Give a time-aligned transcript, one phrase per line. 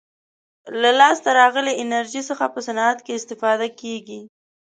[0.81, 4.19] له لاسته راغلې انرژي څخه په صنعت کې استفاده کیږي.